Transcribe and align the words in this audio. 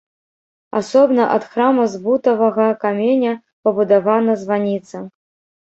Асобна 0.79 1.23
ад 1.35 1.43
храма 1.51 1.83
з 1.93 1.99
бутавага 2.09 2.67
каменя 2.87 3.37
пабудавана 3.65 4.39
званіца. 4.43 5.07